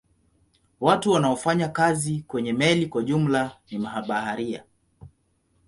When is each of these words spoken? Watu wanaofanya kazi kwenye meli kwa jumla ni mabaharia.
Watu 0.79 1.11
wanaofanya 1.11 1.67
kazi 1.67 2.21
kwenye 2.27 2.53
meli 2.53 2.87
kwa 2.87 3.03
jumla 3.03 3.57
ni 3.71 3.77
mabaharia. 3.77 4.63